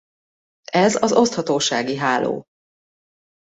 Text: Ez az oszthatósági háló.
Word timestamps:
Ez 0.71 0.95
az 1.03 1.11
oszthatósági 1.13 1.95
háló. 1.95 2.45